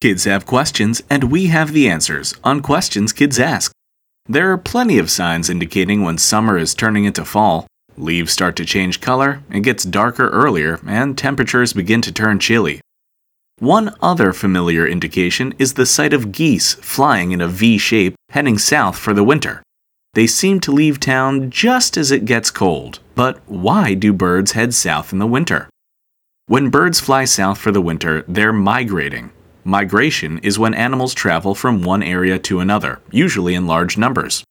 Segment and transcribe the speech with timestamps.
[0.00, 3.72] Kids have questions, and we have the answers on Questions Kids Ask.
[4.28, 7.66] There are plenty of signs indicating when summer is turning into fall.
[7.96, 12.80] Leaves start to change color, it gets darker earlier, and temperatures begin to turn chilly.
[13.58, 18.56] One other familiar indication is the sight of geese flying in a V shape heading
[18.56, 19.64] south for the winter.
[20.14, 24.74] They seem to leave town just as it gets cold, but why do birds head
[24.74, 25.68] south in the winter?
[26.46, 29.32] When birds fly south for the winter, they're migrating.
[29.68, 34.42] Migration is when animals travel from one area to another, usually in large numbers.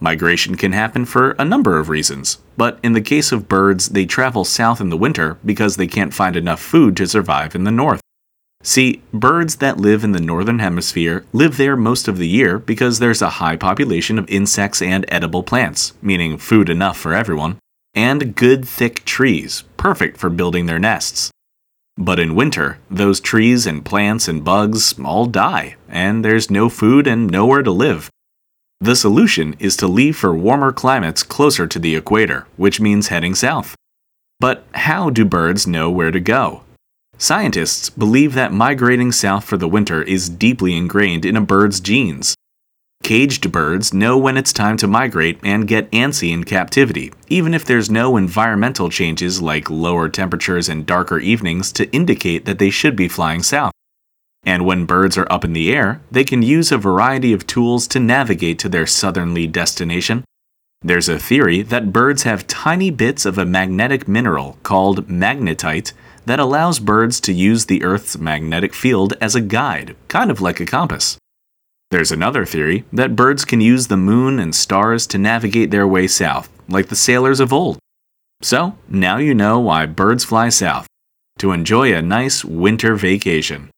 [0.00, 4.04] Migration can happen for a number of reasons, but in the case of birds, they
[4.04, 7.70] travel south in the winter because they can't find enough food to survive in the
[7.70, 8.00] north.
[8.64, 12.98] See, birds that live in the northern hemisphere live there most of the year because
[12.98, 17.58] there's a high population of insects and edible plants, meaning food enough for everyone,
[17.94, 21.30] and good thick trees, perfect for building their nests.
[22.00, 27.08] But in winter, those trees and plants and bugs all die, and there's no food
[27.08, 28.08] and nowhere to live.
[28.80, 33.34] The solution is to leave for warmer climates closer to the equator, which means heading
[33.34, 33.74] south.
[34.38, 36.62] But how do birds know where to go?
[37.18, 42.36] Scientists believe that migrating south for the winter is deeply ingrained in a bird's genes.
[43.08, 47.64] Caged birds know when it's time to migrate and get antsy in captivity, even if
[47.64, 52.94] there's no environmental changes like lower temperatures and darker evenings to indicate that they should
[52.94, 53.72] be flying south.
[54.44, 57.86] And when birds are up in the air, they can use a variety of tools
[57.88, 60.22] to navigate to their southerly destination.
[60.82, 65.94] There's a theory that birds have tiny bits of a magnetic mineral called magnetite
[66.26, 70.60] that allows birds to use the Earth's magnetic field as a guide, kind of like
[70.60, 71.16] a compass.
[71.90, 76.06] There's another theory that birds can use the moon and stars to navigate their way
[76.06, 77.78] south, like the sailors of old.
[78.42, 80.86] So, now you know why birds fly south
[81.38, 83.70] to enjoy a nice winter vacation.